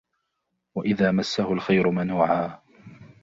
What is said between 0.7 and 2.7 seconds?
وإذا مسه الخير منوعا